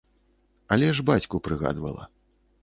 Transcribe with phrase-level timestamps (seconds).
[0.75, 2.09] Але ж бацьку прыгадвала.